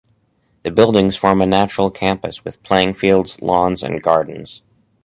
[0.63, 4.63] The buildings form a natural campus, with playing fields, lawns and gardens.